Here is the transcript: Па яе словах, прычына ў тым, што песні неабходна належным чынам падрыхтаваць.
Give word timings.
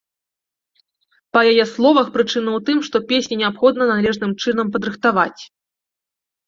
Па 1.37 1.43
яе 1.51 1.65
словах, 1.73 2.09
прычына 2.17 2.49
ў 2.57 2.65
тым, 2.71 2.77
што 2.89 2.97
песні 3.13 3.35
неабходна 3.43 3.83
належным 3.93 4.31
чынам 4.47 4.67
падрыхтаваць. 4.77 5.41